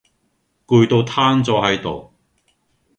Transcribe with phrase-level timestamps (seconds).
[0.65, 2.11] 攰到攤左係度